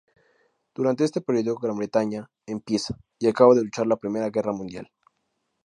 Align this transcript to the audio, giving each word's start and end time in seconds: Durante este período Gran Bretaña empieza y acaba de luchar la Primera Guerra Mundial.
Durante 0.73 1.03
este 1.03 1.21
período 1.21 1.57
Gran 1.59 1.77
Bretaña 1.77 2.31
empieza 2.47 2.97
y 3.19 3.27
acaba 3.27 3.53
de 3.53 3.63
luchar 3.63 3.85
la 3.85 3.97
Primera 3.97 4.31
Guerra 4.31 4.51
Mundial. 4.51 4.89